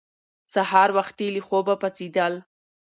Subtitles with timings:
[0.53, 2.33] سهار وختي له خوبه پاڅېدل